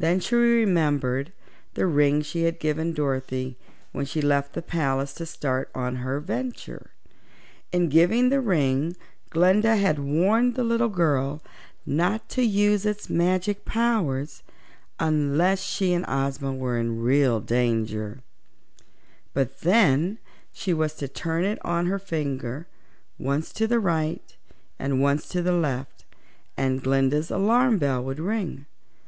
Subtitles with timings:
[0.00, 1.32] Then she remembered
[1.74, 3.56] the ring she had given Dorothy
[3.92, 6.90] when she left the palace to start on her venture.
[7.70, 8.96] In giving the ring
[9.30, 11.40] Glinda had warned the little girl
[11.86, 14.42] not to use its magic powers
[14.98, 18.24] unless she and Ozma were in real danger,
[19.34, 20.18] but then
[20.52, 22.66] she was to turn it on her finger
[23.20, 24.36] once to the right
[24.80, 26.04] and once to the left
[26.56, 28.66] and Glinda's alarm bell would ring.